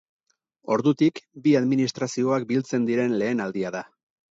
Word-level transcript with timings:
Ordutik, 0.75 1.21
bi 1.43 1.53
administrazioak 1.61 2.49
biltzen 2.55 2.91
diren 2.91 3.17
lehen 3.23 3.47
aldia 3.49 3.77
da. 3.79 3.87